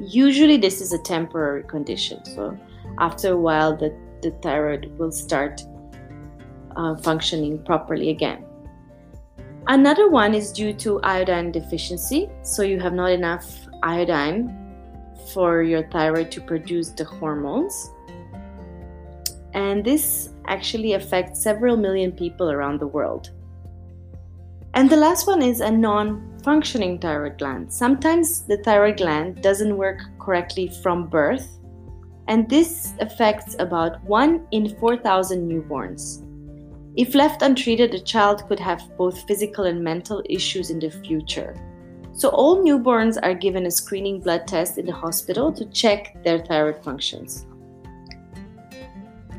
Usually, 0.00 0.56
this 0.56 0.80
is 0.80 0.92
a 0.92 0.98
temporary 0.98 1.64
condition. 1.64 2.24
So, 2.24 2.58
after 2.98 3.32
a 3.32 3.36
while, 3.36 3.76
the 3.76 3.96
the 4.24 4.30
thyroid 4.42 4.90
will 4.98 5.12
start 5.12 5.62
uh, 6.76 6.96
functioning 6.96 7.62
properly 7.64 8.10
again. 8.10 8.44
Another 9.66 10.08
one 10.08 10.34
is 10.34 10.52
due 10.52 10.72
to 10.74 11.00
iodine 11.02 11.52
deficiency, 11.52 12.28
so 12.42 12.62
you 12.62 12.80
have 12.80 12.92
not 12.92 13.10
enough 13.12 13.46
iodine 13.82 14.60
for 15.32 15.62
your 15.62 15.88
thyroid 15.90 16.30
to 16.32 16.40
produce 16.40 16.90
the 16.90 17.04
hormones. 17.04 17.90
And 19.54 19.84
this 19.84 20.30
actually 20.46 20.94
affects 20.94 21.42
several 21.42 21.76
million 21.76 22.12
people 22.12 22.50
around 22.50 22.80
the 22.80 22.86
world. 22.86 23.30
And 24.74 24.90
the 24.90 24.96
last 24.96 25.26
one 25.26 25.40
is 25.40 25.60
a 25.60 25.70
non 25.70 26.38
functioning 26.42 26.98
thyroid 26.98 27.38
gland. 27.38 27.72
Sometimes 27.72 28.42
the 28.46 28.58
thyroid 28.58 28.98
gland 28.98 29.40
doesn't 29.40 29.76
work 29.76 30.00
correctly 30.18 30.68
from 30.82 31.06
birth 31.08 31.48
and 32.28 32.48
this 32.48 32.92
affects 33.00 33.56
about 33.58 34.02
1 34.04 34.46
in 34.50 34.76
4,000 34.76 35.48
newborns. 35.48 36.22
If 36.96 37.14
left 37.14 37.42
untreated, 37.42 37.92
the 37.92 38.00
child 38.00 38.46
could 38.48 38.60
have 38.60 38.82
both 38.96 39.26
physical 39.26 39.64
and 39.64 39.82
mental 39.82 40.22
issues 40.28 40.70
in 40.70 40.78
the 40.78 40.90
future. 40.90 41.54
So, 42.12 42.28
all 42.28 42.64
newborns 42.64 43.18
are 43.22 43.34
given 43.34 43.66
a 43.66 43.70
screening 43.70 44.20
blood 44.20 44.46
test 44.46 44.78
in 44.78 44.86
the 44.86 44.92
hospital 44.92 45.52
to 45.52 45.64
check 45.66 46.22
their 46.22 46.38
thyroid 46.38 46.82
functions. 46.84 47.46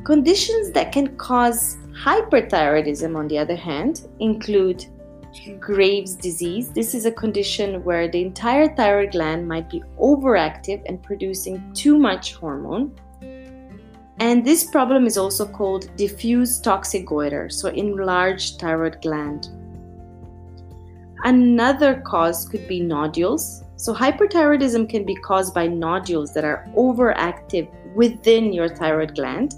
Conditions 0.03 0.71
that 0.71 0.91
can 0.91 1.15
cause 1.15 1.77
hyperthyroidism, 1.93 3.15
on 3.15 3.29
the 3.29 3.37
other 3.37 3.55
hand, 3.55 4.07
include 4.19 4.85
Graves' 5.59 6.15
disease. 6.15 6.69
This 6.69 6.93
is 6.93 7.05
a 7.05 7.11
condition 7.11 7.83
where 7.83 8.07
the 8.07 8.21
entire 8.21 8.73
thyroid 8.75 9.11
gland 9.11 9.47
might 9.47 9.69
be 9.69 9.83
overactive 9.99 10.81
and 10.85 11.01
producing 11.01 11.73
too 11.73 11.97
much 11.97 12.35
hormone. 12.35 12.97
And 14.19 14.45
this 14.45 14.63
problem 14.63 15.05
is 15.05 15.17
also 15.17 15.45
called 15.45 15.95
diffuse 15.97 16.59
toxic 16.59 17.05
goiter, 17.05 17.49
so 17.49 17.69
enlarged 17.69 18.59
thyroid 18.59 19.01
gland. 19.01 19.49
Another 21.23 22.01
cause 22.01 22.47
could 22.47 22.67
be 22.67 22.79
nodules. 22.79 23.63
So, 23.77 23.93
hyperthyroidism 23.93 24.89
can 24.89 25.05
be 25.05 25.15
caused 25.15 25.53
by 25.53 25.67
nodules 25.67 26.33
that 26.33 26.45
are 26.45 26.65
overactive 26.77 27.67
within 27.93 28.53
your 28.53 28.69
thyroid 28.69 29.15
gland. 29.15 29.55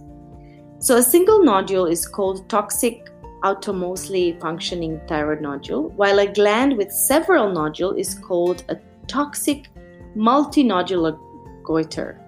So, 0.79 0.98
a 0.98 1.03
single 1.03 1.43
nodule 1.43 1.86
is 1.86 2.07
called 2.07 2.50
toxic 2.50 3.12
autonomously 3.44 4.39
functioning 4.39 5.00
thyroid 5.08 5.41
nodule, 5.41 5.89
while 5.89 6.20
a 6.20 6.27
gland 6.27 6.77
with 6.77 6.91
several 6.91 7.51
nodules 7.51 7.98
is 7.98 8.15
called 8.15 8.63
a 8.70 8.77
toxic 9.08 9.70
multinodular 10.15 11.17
goiter. 11.63 12.20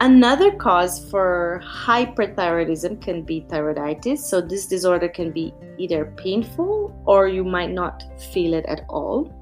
Another 0.00 0.50
cause 0.50 1.08
for 1.10 1.62
hyperthyroidism 1.64 3.00
can 3.00 3.22
be 3.22 3.42
thyroiditis. 3.48 4.18
So, 4.18 4.40
this 4.40 4.66
disorder 4.66 5.08
can 5.08 5.30
be 5.30 5.54
either 5.78 6.12
painful 6.16 6.92
or 7.06 7.28
you 7.28 7.44
might 7.44 7.70
not 7.70 8.02
feel 8.32 8.54
it 8.54 8.64
at 8.66 8.84
all. 8.88 9.32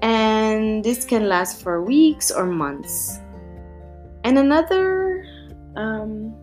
And 0.00 0.82
this 0.82 1.04
can 1.04 1.28
last 1.28 1.60
for 1.60 1.82
weeks 1.82 2.30
or 2.30 2.46
months. 2.46 3.20
And 4.24 4.38
another 4.38 5.26
um, 5.76 6.34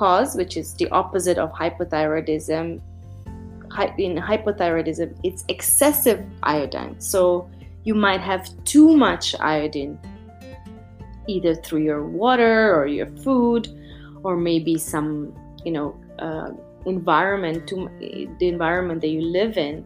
cause, 0.00 0.34
which 0.34 0.56
is 0.56 0.74
the 0.80 0.88
opposite 1.00 1.38
of 1.38 1.52
hypothyroidism. 1.52 2.80
In 3.98 4.16
hypothyroidism, 4.16 5.08
it's 5.22 5.44
excessive 5.48 6.20
iodine. 6.42 6.98
So 6.98 7.48
you 7.84 7.94
might 7.94 8.20
have 8.20 8.42
too 8.64 8.96
much 8.96 9.34
iodine, 9.38 9.98
either 11.28 11.54
through 11.54 11.82
your 11.90 12.04
water 12.22 12.74
or 12.74 12.86
your 12.86 13.10
food, 13.24 13.68
or 14.24 14.36
maybe 14.36 14.78
some, 14.78 15.34
you 15.64 15.72
know, 15.72 15.88
uh, 16.18 16.50
environment. 16.86 17.68
The 17.68 18.48
environment 18.56 19.02
that 19.02 19.12
you 19.16 19.20
live 19.20 19.58
in 19.58 19.84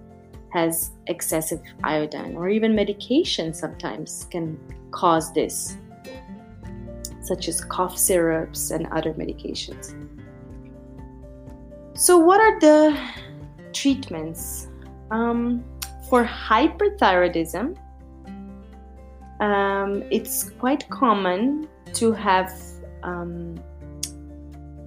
has 0.52 0.92
excessive 1.09 1.61
iodine, 1.83 2.37
or 2.37 2.49
even 2.49 2.75
medication 2.75 3.52
sometimes 3.52 4.26
can 4.30 4.59
cause 4.92 5.33
this 5.35 5.76
such 7.25 7.49
as 7.49 7.64
cough 7.64 7.97
syrups 7.99 8.71
and 8.71 8.87
other 8.92 9.12
medications. 9.14 10.03
So, 11.96 12.18
what 12.18 12.40
are 12.40 12.58
the 12.58 12.98
treatments? 13.72 14.68
Um, 15.12 15.64
for 16.08 16.24
hyperthyroidism, 16.24 17.76
um, 19.40 20.02
it's 20.10 20.50
quite 20.50 20.88
common 20.90 21.68
to 21.92 22.12
have 22.12 22.52
um, 23.04 23.54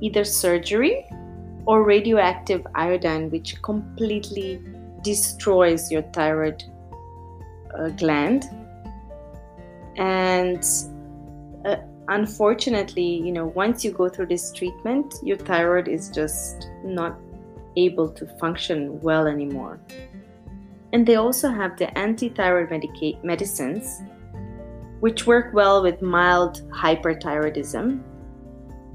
either 0.01 0.25
surgery 0.25 1.05
or 1.65 1.83
radioactive 1.83 2.67
iodine, 2.75 3.29
which 3.29 3.61
completely 3.61 4.61
destroys 5.01 5.89
your 5.89 6.01
thyroid 6.13 6.61
uh, 7.77 7.87
gland. 7.89 8.45
And 9.95 10.63
unfortunately, 12.09 13.03
you 13.03 13.31
know, 13.31 13.47
once 13.47 13.83
you 13.83 13.91
go 13.91 14.09
through 14.09 14.27
this 14.27 14.51
treatment, 14.51 15.13
your 15.23 15.37
thyroid 15.37 15.87
is 15.87 16.09
just 16.09 16.69
not 16.83 17.17
able 17.75 18.09
to 18.09 18.25
function 18.39 18.99
well 19.01 19.27
anymore. 19.27 19.79
And 20.93 21.05
they 21.05 21.15
also 21.15 21.49
have 21.49 21.77
the 21.77 21.95
anti-thyroid 21.97 22.69
medica- 22.69 23.19
medicines, 23.23 24.01
which 24.99 25.27
work 25.27 25.53
well 25.53 25.83
with 25.83 26.01
mild 26.01 26.61
hyperthyroidism. 26.71 28.01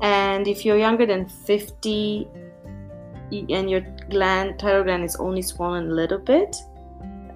And 0.01 0.49
if 0.49 0.65
you're 0.65 0.79
younger 0.79 1.07
than 1.07 1.29
50 1.29 2.27
and 3.31 3.71
your 3.71 3.83
gland, 4.11 4.59
thyroid 4.59 4.87
gland 4.87 5.05
is 5.05 5.17
only 5.17 5.43
swollen 5.43 5.91
a 5.91 5.95
little 5.95 6.19
bit, 6.19 6.57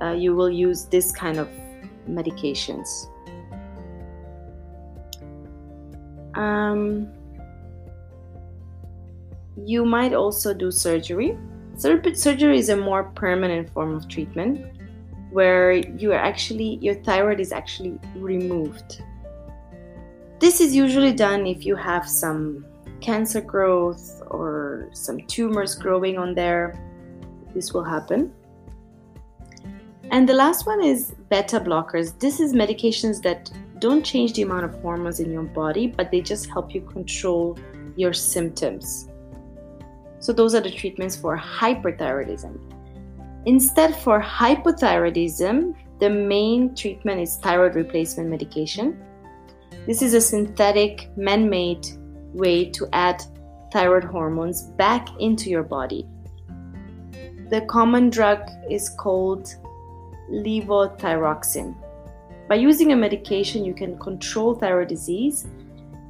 uh, 0.02 0.12
you 0.12 0.34
will 0.34 0.50
use 0.50 0.86
this 0.86 1.12
kind 1.12 1.38
of 1.38 1.48
medications. 2.08 3.06
Um, 6.36 7.08
you 9.64 9.84
might 9.84 10.12
also 10.12 10.54
do 10.54 10.70
surgery. 10.70 11.36
Sur- 11.76 12.14
surgery 12.14 12.58
is 12.58 12.68
a 12.68 12.76
more 12.76 13.04
permanent 13.04 13.70
form 13.70 13.94
of 13.94 14.08
treatment 14.08 14.66
where 15.30 15.72
you 15.72 16.12
are 16.12 16.18
actually 16.18 16.78
your 16.80 16.94
thyroid 16.94 17.40
is 17.40 17.52
actually 17.52 17.98
removed. 18.14 19.02
this 20.38 20.60
is 20.60 20.76
usually 20.76 21.12
done 21.12 21.46
if 21.46 21.64
you 21.64 21.74
have 21.74 22.06
some 22.08 22.64
cancer 23.00 23.40
growth 23.40 24.22
or 24.26 24.88
some 24.92 25.18
tumors 25.26 25.74
growing 25.74 26.18
on 26.18 26.34
there. 26.34 26.78
This 27.54 27.72
will 27.72 27.84
happen. 27.84 28.32
And 30.10 30.28
the 30.28 30.34
last 30.34 30.66
one 30.66 30.82
is 30.84 31.14
beta 31.30 31.58
blockers. 31.58 32.18
This 32.18 32.38
is 32.38 32.52
medications 32.52 33.22
that 33.22 33.50
don't 33.78 34.04
change 34.04 34.32
the 34.32 34.42
amount 34.42 34.64
of 34.64 34.74
hormones 34.80 35.20
in 35.20 35.30
your 35.32 35.42
body, 35.42 35.86
but 35.86 36.10
they 36.10 36.20
just 36.20 36.48
help 36.48 36.74
you 36.74 36.80
control 36.80 37.58
your 37.96 38.12
symptoms. 38.12 39.08
So, 40.18 40.32
those 40.32 40.54
are 40.54 40.60
the 40.60 40.70
treatments 40.70 41.16
for 41.16 41.36
hyperthyroidism. 41.36 42.58
Instead, 43.46 43.94
for 43.96 44.20
hypothyroidism, 44.20 45.74
the 46.00 46.10
main 46.10 46.74
treatment 46.74 47.20
is 47.20 47.36
thyroid 47.36 47.74
replacement 47.74 48.28
medication. 48.28 49.00
This 49.86 50.02
is 50.02 50.14
a 50.14 50.20
synthetic, 50.20 51.08
man 51.16 51.48
made 51.48 51.86
way 52.32 52.70
to 52.70 52.88
add 52.92 53.22
thyroid 53.72 54.04
hormones 54.04 54.62
back 54.62 55.08
into 55.20 55.48
your 55.48 55.62
body. 55.62 56.06
The 57.50 57.60
common 57.68 58.10
drug 58.10 58.40
is 58.68 58.88
called 58.88 59.54
levothyroxine. 60.30 61.76
By 62.48 62.54
using 62.54 62.92
a 62.92 62.96
medication, 62.96 63.64
you 63.64 63.74
can 63.74 63.98
control 63.98 64.54
thyroid 64.54 64.88
disease 64.88 65.46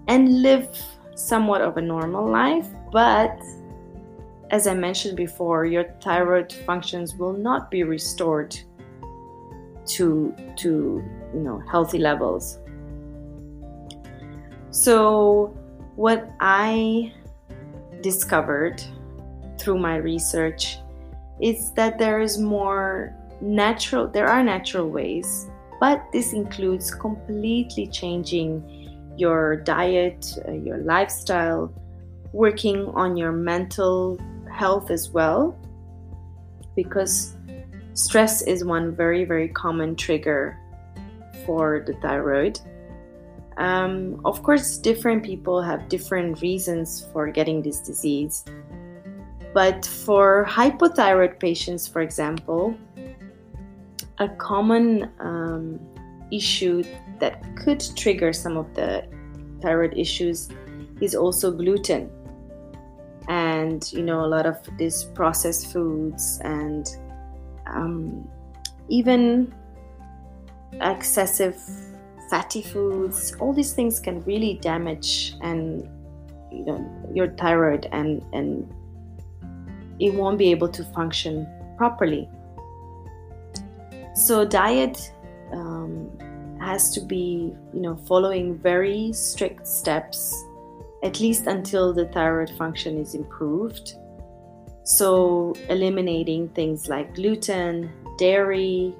and 0.08 0.42
live 0.42 0.68
somewhat 1.14 1.62
of 1.62 1.78
a 1.78 1.82
normal 1.82 2.28
life, 2.28 2.66
but 2.92 3.40
as 4.50 4.66
I 4.66 4.74
mentioned 4.74 5.16
before, 5.16 5.64
your 5.64 5.84
thyroid 6.02 6.52
functions 6.66 7.16
will 7.16 7.32
not 7.32 7.70
be 7.70 7.82
restored 7.82 8.56
to 9.86 10.34
to 10.56 11.02
you 11.32 11.40
know 11.40 11.62
healthy 11.70 11.98
levels. 11.98 12.58
So 14.70 15.56
what 15.96 16.30
I 16.40 17.12
discovered 18.02 18.82
through 19.58 19.78
my 19.78 19.96
research 19.96 20.78
is 21.40 21.72
that 21.72 21.98
there 21.98 22.20
is 22.20 22.38
more 22.38 23.14
natural 23.40 24.06
there 24.06 24.28
are 24.28 24.42
natural 24.42 24.88
ways 24.88 25.48
but 25.80 26.04
this 26.12 26.32
includes 26.32 26.94
completely 26.94 27.86
changing 27.86 28.62
your 29.16 29.56
diet 29.56 30.34
uh, 30.46 30.52
your 30.52 30.78
lifestyle 30.78 31.72
working 32.32 32.86
on 32.88 33.16
your 33.16 33.32
mental 33.32 34.18
health 34.52 34.90
as 34.90 35.10
well 35.10 35.58
because 36.74 37.36
stress 37.94 38.42
is 38.42 38.64
one 38.64 38.94
very 38.94 39.24
very 39.24 39.48
common 39.48 39.96
trigger 39.96 40.58
for 41.44 41.84
the 41.86 41.94
thyroid. 41.94 42.58
Um, 43.56 44.20
of 44.26 44.42
course 44.42 44.76
different 44.76 45.24
people 45.24 45.62
have 45.62 45.88
different 45.88 46.42
reasons 46.42 47.06
for 47.10 47.28
getting 47.28 47.62
this 47.62 47.80
disease 47.80 48.44
but 49.54 49.86
for 49.86 50.44
hypothyroid 50.46 51.40
patients 51.40 51.88
for 51.88 52.02
example 52.02 52.76
a 54.18 54.28
common 54.28 55.10
um, 55.20 55.80
issue 56.32 56.82
that 57.18 57.44
could 57.56 57.82
trigger 57.96 58.32
some 58.32 58.56
of 58.56 58.74
the 58.74 59.06
thyroid 59.62 59.96
issues 59.96 60.48
is 61.00 61.14
also 61.14 61.50
gluten. 61.50 62.10
And 63.28 63.92
you 63.92 64.02
know 64.02 64.24
a 64.24 64.28
lot 64.28 64.46
of 64.46 64.56
these 64.78 65.04
processed 65.04 65.72
foods 65.72 66.40
and 66.44 66.88
um, 67.66 68.28
even 68.88 69.52
excessive 70.80 71.60
fatty 72.28 72.60
foods 72.60 73.34
all 73.40 73.52
these 73.52 73.72
things 73.72 74.00
can 74.00 74.22
really 74.24 74.54
damage 74.54 75.34
and 75.42 75.88
you 76.52 76.64
know 76.64 77.10
your 77.14 77.28
thyroid 77.28 77.88
and 77.92 78.24
and 78.32 78.68
it 80.00 80.12
won't 80.12 80.36
be 80.36 80.50
able 80.50 80.68
to 80.68 80.84
function 80.84 81.46
properly 81.76 82.28
so 84.16 84.44
diet 84.44 85.12
um, 85.52 86.10
has 86.58 86.90
to 86.90 87.00
be 87.00 87.54
you 87.72 87.80
know 87.80 87.96
following 88.08 88.58
very 88.58 89.12
strict 89.12 89.66
steps 89.66 90.34
at 91.02 91.20
least 91.20 91.46
until 91.46 91.92
the 91.92 92.06
thyroid 92.06 92.50
function 92.50 92.98
is 92.98 93.14
improved. 93.14 93.94
So 94.84 95.54
eliminating 95.68 96.48
things 96.50 96.88
like 96.88 97.14
gluten 97.14 97.92
dairy 98.18 98.94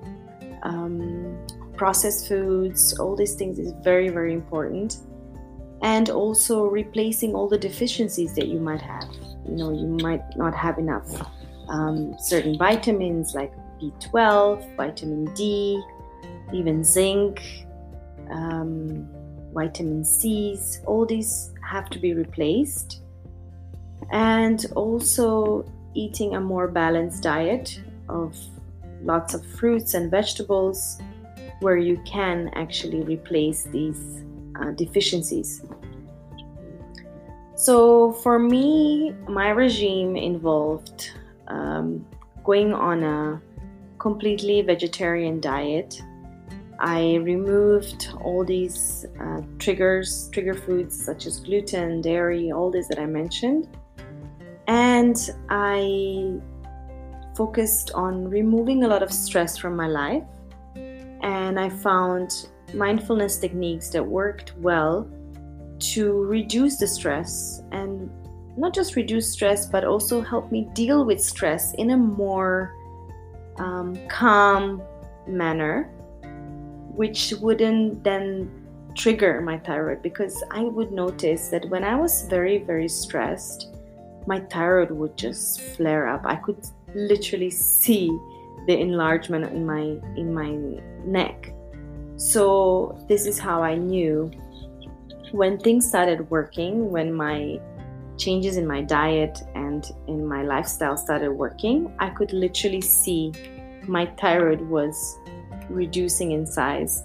um, 0.63 1.39
processed 1.77 2.29
foods 2.29 2.99
all 2.99 3.17
these 3.17 3.35
things 3.35 3.59
is 3.59 3.73
very 3.83 4.09
very 4.09 4.35
important. 4.35 4.99
And 5.83 6.11
also 6.11 6.67
replacing 6.67 7.35
all 7.35 7.49
the 7.49 7.59
deficiencies 7.59 8.35
that 8.35 8.49
you 8.49 8.61
might 8.61 8.83
have. 8.83 9.09
You 9.47 9.57
know 9.57 9.71
you 9.73 9.87
might 10.03 10.25
not 10.37 10.55
have 10.55 10.79
enough 10.79 11.09
um, 11.69 12.15
certain 12.19 12.59
vitamins 12.59 13.35
like 13.35 13.53
B12, 13.81 14.77
vitamin 14.77 15.33
D, 15.35 15.83
even 16.53 16.85
zinc, 16.85 17.43
um, 18.31 19.09
vitamin 19.53 20.05
C's, 20.05 20.81
all 20.87 21.07
these 21.07 21.53
have 21.69 21.89
to 21.91 21.99
be 21.99 22.15
replaced. 22.15 23.01
And 24.12 24.65
also 24.77 25.65
eating 25.95 26.37
a 26.37 26.41
more 26.41 26.69
balanced 26.69 27.23
diet 27.23 27.81
of 28.09 28.37
lots 29.03 29.35
of 29.35 29.45
fruits 29.45 29.95
and 29.95 30.11
vegetables 30.11 31.01
where 31.61 31.77
you 31.77 31.97
can 32.05 32.51
actually 32.55 33.01
replace 33.03 33.65
these 33.65 34.23
uh, 34.61 34.73
deficiencies. 34.73 35.62
So, 37.55 38.12
for 38.12 38.39
me, 38.39 39.15
my 39.27 39.49
regime 39.49 40.17
involved 40.17 41.12
um, 41.49 42.05
going 42.45 42.75
on 42.75 43.03
a 43.03 43.41
completely 44.07 44.62
vegetarian 44.62 45.40
diet. 45.40 46.01
I 46.79 47.16
removed 47.33 48.11
all 48.23 48.45
these 48.45 49.05
uh, 49.21 49.40
triggers, 49.59 50.31
trigger 50.31 50.55
foods 50.55 50.95
such 51.05 51.27
as 51.27 51.40
gluten, 51.40 52.03
dairy, 52.03 52.53
all 52.53 52.71
these 52.71 52.87
that 52.87 53.01
I 53.01 53.07
mentioned. 53.07 53.66
And 54.69 55.16
I 55.51 56.38
focused 57.37 57.90
on 57.95 58.31
removing 58.31 58.85
a 58.85 58.88
lot 58.88 59.03
of 59.03 59.11
stress 59.12 59.59
from 59.59 59.75
my 59.75 59.88
life. 59.88 60.29
And 61.23 61.59
I 61.59 61.69
found 61.69 62.47
mindfulness 62.75 63.38
techniques 63.38 63.88
that 63.90 64.05
worked 64.07 64.55
well 64.59 65.11
to 65.95 66.12
reduce 66.37 66.77
the 66.77 66.87
stress 66.87 67.61
and 67.73 68.09
not 68.57 68.73
just 68.73 68.95
reduce 68.95 69.33
stress, 69.33 69.66
but 69.66 69.83
also 69.85 70.21
help 70.21 70.53
me 70.53 70.69
deal 70.75 71.05
with 71.05 71.21
stress 71.21 71.75
in 71.75 71.90
a 71.90 71.97
more 71.97 72.73
um, 73.59 73.97
calm 74.09 74.83
manner, 75.27 75.85
which 76.95 77.35
wouldn't 77.40 78.03
then 78.05 78.51
trigger 78.95 79.40
my 79.40 79.59
thyroid 79.59 80.03
because 80.03 80.42
I 80.51 80.62
would 80.62 80.90
notice 80.90 81.49
that 81.49 81.69
when 81.69 81.85
I 81.85 81.95
was 81.97 82.27
very, 82.29 82.59
very 82.59 82.88
stressed, 82.88 83.75
my 84.27 84.40
thyroid 84.40 84.90
would 84.90 85.16
just 85.16 85.61
flare 85.61 86.09
up. 86.09 86.23
I 86.25 86.37
could 86.37 86.59
literally 86.95 87.51
see 87.51 88.09
the 88.66 88.79
enlargement 88.79 89.45
in 89.53 89.64
my 89.64 89.99
in 90.16 90.35
my 90.35 90.53
neck. 91.05 91.53
So 92.16 92.99
this 93.09 93.27
is 93.27 93.38
how 93.38 93.62
I 93.62 93.77
knew 93.77 94.31
when 95.33 95.59
things 95.59 95.87
started 95.87 96.29
working, 96.31 96.90
when 96.90 97.12
my 97.12 97.61
changes 98.17 98.57
in 98.57 98.67
my 98.67 98.83
diet 98.83 99.43
and 99.55 99.91
in 100.07 100.27
my 100.27 100.43
lifestyle 100.43 100.97
started 100.97 101.33
working, 101.33 101.93
I 101.99 102.11
could 102.11 102.33
literally 102.33 102.81
see 102.81 103.33
my 103.87 104.07
thyroid 104.19 104.61
was 104.61 105.19
reducing 105.69 106.33
in 106.33 106.47
size. 106.47 107.05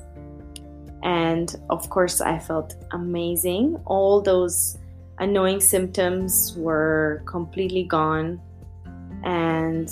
And 1.03 1.55
of 1.69 1.89
course, 1.89 2.21
I 2.21 2.37
felt 2.39 2.75
amazing. 2.91 3.81
All 3.85 4.21
those 4.21 4.77
annoying 5.19 5.59
symptoms 5.59 6.55
were 6.57 7.23
completely 7.25 7.83
gone. 7.83 8.39
And 9.23 9.91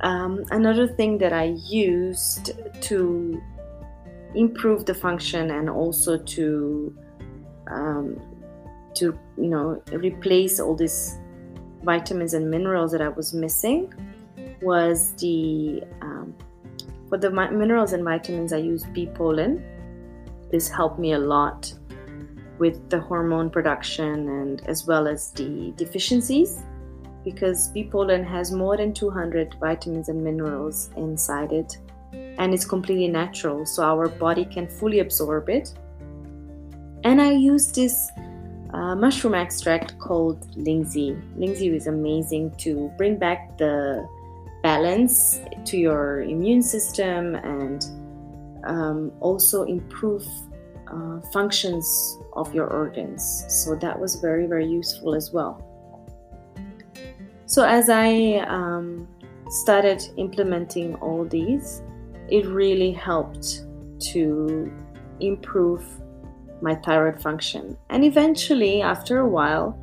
um, 0.00 0.44
another 0.50 0.86
thing 0.86 1.18
that 1.18 1.32
I 1.32 1.56
used 1.68 2.52
to 2.82 3.42
improve 4.34 4.86
the 4.86 4.94
function 4.94 5.50
and 5.50 5.68
also 5.68 6.16
to 6.16 6.96
um, 7.66 8.20
to 8.94 9.18
you 9.36 9.48
know 9.48 9.82
replace 9.92 10.60
all 10.60 10.74
these 10.74 11.18
vitamins 11.82 12.34
and 12.34 12.50
minerals 12.50 12.92
that 12.92 13.00
I 13.00 13.08
was 13.08 13.32
missing 13.32 13.92
was 14.62 15.14
the 15.14 15.82
um, 16.02 16.34
for 17.08 17.18
the 17.18 17.30
minerals 17.30 17.92
and 17.92 18.04
vitamins 18.04 18.52
I 18.52 18.58
used 18.58 18.92
bee 18.92 19.06
pollen. 19.06 19.64
This 20.50 20.68
helped 20.68 20.98
me 20.98 21.12
a 21.12 21.18
lot 21.18 21.72
with 22.58 22.90
the 22.90 23.00
hormone 23.00 23.50
production 23.50 24.28
and 24.28 24.68
as 24.68 24.86
well 24.86 25.08
as 25.08 25.30
the 25.32 25.72
deficiencies 25.76 26.62
because 27.24 27.68
bee 27.68 27.84
pollen 27.84 28.24
has 28.24 28.52
more 28.52 28.76
than 28.76 28.92
200 28.92 29.56
vitamins 29.60 30.08
and 30.08 30.22
minerals 30.22 30.90
inside 30.96 31.52
it 31.52 31.78
and 32.12 32.52
it's 32.52 32.64
completely 32.64 33.08
natural 33.08 33.64
so 33.64 33.82
our 33.82 34.08
body 34.08 34.44
can 34.44 34.66
fully 34.66 34.98
absorb 34.98 35.48
it 35.48 35.72
And 37.04 37.20
I 37.20 37.32
use 37.32 37.72
this 37.72 38.10
uh, 38.72 38.94
mushroom 38.94 39.34
extract 39.34 39.98
called 39.98 40.40
Lingzhi. 40.56 41.20
Lingzhi 41.38 41.74
is 41.74 41.86
amazing 41.86 42.52
to 42.58 42.92
bring 42.96 43.16
back 43.16 43.58
the 43.58 44.06
balance 44.62 45.40
to 45.64 45.76
your 45.76 46.22
immune 46.22 46.62
system 46.62 47.34
and 47.34 47.86
um, 48.64 49.12
also 49.20 49.64
improve 49.64 50.26
uh, 50.88 51.20
functions 51.32 52.18
of 52.34 52.54
your 52.54 52.66
organs. 52.66 53.44
So 53.48 53.74
that 53.76 53.98
was 53.98 54.16
very, 54.16 54.46
very 54.46 54.66
useful 54.66 55.14
as 55.14 55.32
well. 55.32 55.66
So 57.46 57.64
as 57.64 57.88
I 57.88 58.44
um, 58.48 59.08
started 59.48 60.02
implementing 60.16 60.94
all 60.96 61.24
these, 61.24 61.82
it 62.28 62.46
really 62.46 62.92
helped 62.92 63.66
to 64.12 64.72
improve 65.18 65.84
my 66.62 66.74
thyroid 66.74 67.20
function. 67.20 67.76
And 67.88 68.04
eventually, 68.04 68.82
after 68.82 69.18
a 69.18 69.28
while, 69.28 69.78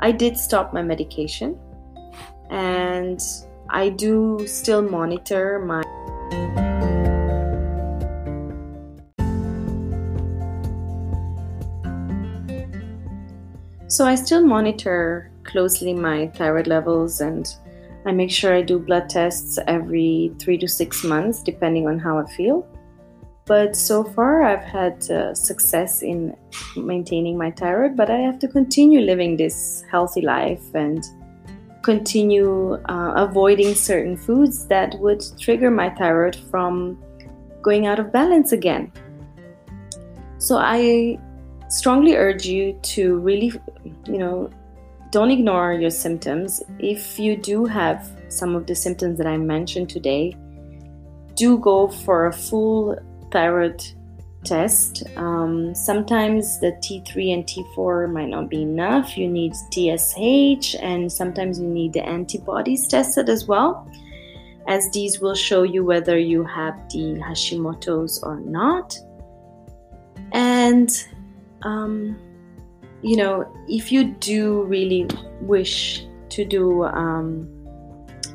I 0.00 0.12
did 0.12 0.36
stop 0.36 0.72
my 0.72 0.82
medication 0.82 1.58
and 2.50 3.20
I 3.70 3.88
do 3.90 4.46
still 4.46 4.82
monitor 4.82 5.58
my. 5.58 5.82
So 13.88 14.04
I 14.04 14.14
still 14.14 14.44
monitor 14.44 15.30
closely 15.44 15.94
my 15.94 16.28
thyroid 16.28 16.66
levels 16.66 17.20
and 17.20 17.48
I 18.06 18.12
make 18.12 18.30
sure 18.30 18.54
I 18.54 18.62
do 18.62 18.78
blood 18.78 19.08
tests 19.10 19.58
every 19.66 20.32
three 20.38 20.56
to 20.58 20.68
six 20.68 21.02
months, 21.04 21.42
depending 21.42 21.88
on 21.88 21.98
how 21.98 22.18
I 22.18 22.26
feel. 22.32 22.66
But 23.48 23.74
so 23.74 24.04
far, 24.04 24.42
I've 24.42 24.62
had 24.62 25.10
uh, 25.10 25.34
success 25.34 26.02
in 26.02 26.36
maintaining 26.76 27.38
my 27.38 27.50
thyroid, 27.50 27.96
but 27.96 28.10
I 28.10 28.18
have 28.18 28.38
to 28.40 28.48
continue 28.48 29.00
living 29.00 29.38
this 29.38 29.82
healthy 29.90 30.20
life 30.20 30.62
and 30.74 31.02
continue 31.82 32.74
uh, 32.90 33.14
avoiding 33.16 33.74
certain 33.74 34.18
foods 34.18 34.66
that 34.66 34.98
would 34.98 35.24
trigger 35.38 35.70
my 35.70 35.88
thyroid 35.88 36.36
from 36.50 37.02
going 37.62 37.86
out 37.86 37.98
of 37.98 38.12
balance 38.12 38.52
again. 38.52 38.92
So 40.36 40.58
I 40.58 41.18
strongly 41.70 42.16
urge 42.16 42.44
you 42.44 42.78
to 42.82 43.16
really, 43.16 43.50
you 44.04 44.18
know, 44.18 44.50
don't 45.10 45.30
ignore 45.30 45.72
your 45.72 45.90
symptoms. 45.90 46.62
If 46.78 47.18
you 47.18 47.34
do 47.34 47.64
have 47.64 48.10
some 48.28 48.54
of 48.54 48.66
the 48.66 48.74
symptoms 48.74 49.16
that 49.16 49.26
I 49.26 49.38
mentioned 49.38 49.88
today, 49.88 50.36
do 51.34 51.56
go 51.56 51.88
for 51.88 52.26
a 52.26 52.32
full 52.32 52.98
thyroid 53.30 53.82
test. 54.44 55.02
Um, 55.16 55.74
sometimes 55.74 56.60
the 56.60 56.72
T3 56.72 57.34
and 57.34 57.44
T4 57.44 58.10
might 58.10 58.28
not 58.28 58.48
be 58.48 58.62
enough. 58.62 59.16
You 59.16 59.28
need 59.28 59.54
TSH, 59.54 60.76
and 60.80 61.10
sometimes 61.10 61.60
you 61.60 61.66
need 61.66 61.92
the 61.92 62.04
antibodies 62.06 62.88
tested 62.88 63.28
as 63.28 63.46
well, 63.46 63.90
as 64.66 64.90
these 64.90 65.20
will 65.20 65.34
show 65.34 65.62
you 65.62 65.84
whether 65.84 66.18
you 66.18 66.44
have 66.44 66.76
the 66.90 67.20
Hashimoto's 67.20 68.22
or 68.22 68.40
not. 68.40 68.96
And, 70.32 70.90
um, 71.62 72.18
you 73.02 73.16
know, 73.16 73.52
if 73.68 73.90
you 73.90 74.04
do 74.04 74.62
really 74.64 75.08
wish 75.40 76.04
to 76.30 76.44
do 76.44 76.84
um, 76.84 77.48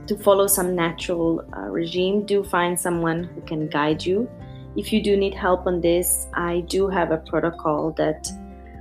to 0.08 0.18
follow 0.18 0.48
some 0.48 0.76
natural 0.76 1.46
uh, 1.56 1.70
regime, 1.70 2.26
do 2.26 2.44
find 2.44 2.80
someone 2.80 3.24
who 3.24 3.42
can 3.42 3.68
guide 3.68 4.04
you 4.04 4.28
if 4.76 4.92
you 4.92 5.04
do 5.04 5.16
need 5.16 5.34
help 5.34 5.68
on 5.68 5.82
this, 5.82 6.28
I 6.34 6.62
do 6.62 6.88
have 6.88 7.12
a 7.12 7.18
protocol 7.18 7.92
that 7.92 8.28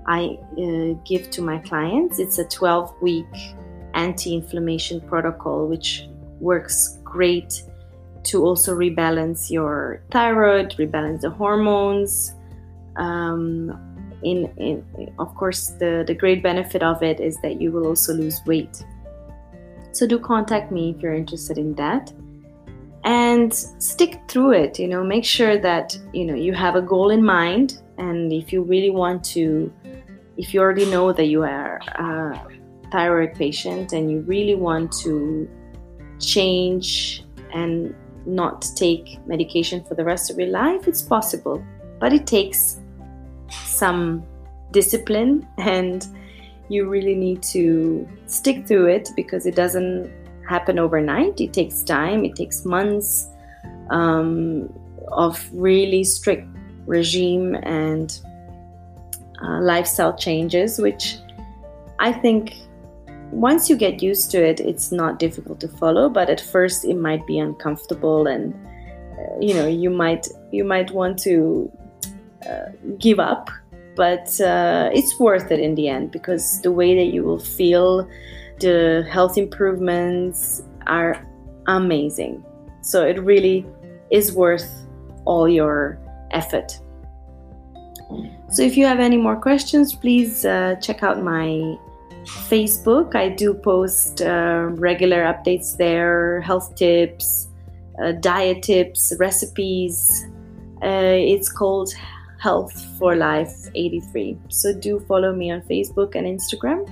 I 0.07 0.39
uh, 0.59 0.99
give 1.05 1.31
to 1.31 1.43
my 1.43 1.59
clients. 1.59 2.19
It's 2.19 2.39
a 2.39 2.45
12 2.45 2.95
week 3.03 3.27
anti 3.95 4.35
inflammation 4.35 5.01
protocol, 5.01 5.67
which 5.67 6.09
works 6.41 6.99
great 7.05 7.63
to 8.25 8.45
also 8.45 8.75
rebalance 8.75 9.51
your 9.51 10.03
thyroid, 10.11 10.71
rebalance 10.79 11.21
the 11.21 11.31
hormones. 11.31 12.35
Um, 12.97 13.79
in, 14.23 14.47
in, 14.57 15.15
of 15.19 15.35
course, 15.35 15.71
the, 15.79 16.05
the 16.07 16.15
great 16.15 16.43
benefit 16.43 16.83
of 16.83 17.03
it 17.03 17.21
is 17.21 17.37
that 17.43 17.61
you 17.61 17.73
will 17.73 17.87
also 17.87 18.15
lose 18.15 18.41
weight. 18.47 18.85
So, 19.91 20.07
do 20.07 20.19
contact 20.19 20.73
me 20.73 20.95
if 20.97 21.03
you're 21.03 21.15
interested 21.15 21.59
in 21.59 21.75
that 21.75 22.13
and 23.05 23.53
stick 23.53 24.21
through 24.29 24.53
it 24.53 24.79
you 24.79 24.87
know 24.87 25.03
make 25.03 25.25
sure 25.25 25.59
that 25.59 25.99
you 26.13 26.25
know 26.25 26.35
you 26.35 26.53
have 26.53 26.77
a 26.77 26.83
goal 26.83 27.11
in 27.11 27.25
mind 27.25 27.83
and 27.99 28.33
if 28.33 28.53
you 28.53 28.63
really 28.63 28.91
want 28.91 29.25
to 29.25 29.73
if 30.37 30.55
you 30.55 30.61
already 30.61 30.87
know 30.87 31.13
that 31.13 31.27
you 31.27 31.43
are 31.43 31.79
a 31.97 32.41
thyroid 32.91 33.35
patient 33.35 33.93
and 33.93 34.11
you 34.11 34.21
really 34.21 34.55
want 34.55 34.93
to 34.93 35.49
change 36.21 37.25
and 37.53 37.95
not 38.27 38.65
take 38.77 39.19
medication 39.27 39.83
for 39.85 39.95
the 39.95 40.05
rest 40.05 40.31
of 40.31 40.39
your 40.39 40.49
life 40.49 40.87
it's 40.87 41.03
possible. 41.03 41.65
But 41.99 42.13
it 42.13 42.27
takes 42.27 42.81
some 43.51 44.25
discipline 44.71 45.47
and 45.59 46.07
you 46.69 46.89
really 46.89 47.15
need 47.15 47.43
to 47.43 48.09
stick 48.27 48.67
through 48.67 48.87
it 48.87 49.11
because 49.17 49.47
it 49.47 49.55
doesn't 49.55 50.11
happen 50.53 50.79
overnight. 50.79 51.41
It 51.41 51.53
takes 51.53 51.83
time, 51.83 52.25
it 52.29 52.35
takes 52.37 52.65
months 52.65 53.29
um, 53.91 54.73
of 55.09 55.33
really 55.53 56.05
strict 56.05 56.47
regime 56.87 57.55
and 57.63 58.09
uh, 59.43 59.61
lifestyle 59.61 60.15
changes, 60.17 60.79
which 60.79 61.05
I 61.99 62.13
think 62.13 62.55
once 63.31 63.71
you 63.71 63.77
get 63.77 64.03
used 64.03 64.31
to 64.33 64.39
it, 64.51 64.61
it's 64.61 64.93
not 64.93 65.19
difficult 65.19 65.59
to 65.61 65.69
follow. 65.69 66.09
But 66.09 66.29
at 66.29 66.41
first, 66.41 66.85
it 66.85 66.99
might 67.09 67.27
be 67.27 67.39
uncomfortable, 67.39 68.27
and 68.27 68.55
uh, 69.19 69.39
you 69.41 69.55
know, 69.55 69.67
you 69.67 69.91
might 69.91 70.29
you 70.51 70.65
might 70.65 70.91
want 70.91 71.19
to 71.21 71.71
uh, 72.49 72.69
give 72.99 73.19
up. 73.19 73.51
But 73.95 74.41
uh, 74.41 74.89
it's 74.99 75.13
worth 75.19 75.51
it 75.51 75.61
in 75.61 75.75
the 75.75 75.89
end 75.89 76.13
because 76.13 76.63
the 76.63 76.73
way 76.73 76.91
that 77.01 77.13
you 77.15 77.23
will 77.25 77.45
feel 77.59 78.09
the 78.63 79.07
health 79.11 79.37
improvements 79.37 80.63
are 80.87 81.27
amazing. 81.67 82.45
So 82.81 83.05
it 83.05 83.21
really 83.21 83.67
is 84.11 84.33
worth 84.33 84.69
all 85.25 85.49
your 85.49 85.99
effort. 86.31 86.79
So 88.51 88.63
if 88.63 88.77
you 88.77 88.87
have 88.87 89.01
any 89.01 89.17
more 89.17 89.37
questions, 89.37 89.95
please 89.95 90.45
uh, 90.45 90.77
check 90.81 91.03
out 91.03 91.23
my 91.23 91.77
Facebook. 92.51 93.15
I 93.15 93.29
do 93.31 93.55
post 93.55 94.23
uh, 94.23 94.69
regular 94.73 95.25
updates 95.25 95.77
there, 95.77 96.41
health 96.43 96.75
tips, 96.77 97.49
uh, 98.03 98.13
diet 98.13 98.63
tips, 98.63 99.13
recipes. 99.19 100.27
Uh, 100.83 101.17
it's 101.35 101.51
called 101.51 101.93
Health 102.39 102.75
for 102.99 103.17
Life 103.17 103.55
83. 103.75 104.37
So 104.49 104.73
do 104.75 105.01
follow 105.01 105.33
me 105.35 105.51
on 105.51 105.63
Facebook 105.63 106.15
and 106.15 106.27
Instagram 106.27 106.87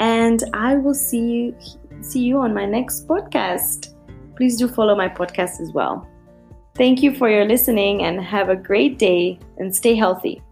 and 0.00 0.42
I 0.54 0.76
will 0.76 0.94
see 0.94 1.20
you 1.20 1.54
see 2.02 2.20
you 2.20 2.38
on 2.38 2.54
my 2.54 2.64
next 2.64 3.06
podcast. 3.06 3.94
Please 4.36 4.56
do 4.56 4.66
follow 4.66 4.96
my 4.96 5.08
podcast 5.08 5.60
as 5.60 5.70
well. 5.72 6.08
Thank 6.74 7.02
you 7.02 7.14
for 7.14 7.28
your 7.28 7.44
listening 7.44 8.04
and 8.04 8.20
have 8.22 8.48
a 8.48 8.56
great 8.56 8.98
day 8.98 9.38
and 9.58 9.74
stay 9.74 9.94
healthy. 9.94 10.42